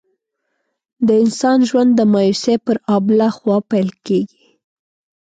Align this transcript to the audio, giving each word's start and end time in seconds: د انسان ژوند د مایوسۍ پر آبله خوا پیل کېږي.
د 1.05 1.07
انسان 1.23 1.59
ژوند 1.69 1.91
د 1.95 2.01
مایوسۍ 2.13 2.55
پر 2.65 2.77
آبله 2.95 3.27
خوا 3.37 3.57
پیل 3.69 3.89
کېږي. 4.05 4.47